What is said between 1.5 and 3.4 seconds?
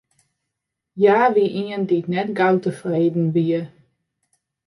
ien dy't net gau tefreden